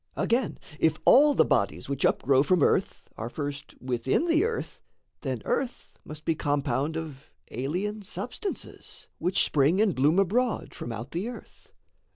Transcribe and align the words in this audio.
Again, 0.15 0.57
if 0.79 0.97
all 1.05 1.35
the 1.35 1.45
bodies 1.45 1.87
which 1.87 2.05
upgrow 2.07 2.41
From 2.41 2.63
earth, 2.63 3.07
are 3.17 3.29
first 3.29 3.79
within 3.79 4.25
the 4.25 4.43
earth, 4.45 4.81
then 5.19 5.43
earth 5.45 5.93
Must 6.03 6.25
be 6.25 6.33
compound 6.33 6.97
of 6.97 7.27
alien 7.51 8.01
substances. 8.01 9.07
Which 9.19 9.45
spring 9.45 9.79
and 9.79 9.93
bloom 9.93 10.17
abroad 10.17 10.73
from 10.73 10.91
out 10.91 11.11
the 11.11 11.29
earth. 11.29 11.67